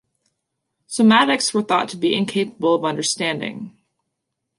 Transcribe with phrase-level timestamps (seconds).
[0.89, 3.77] Somatics were thought to be incapable of understanding.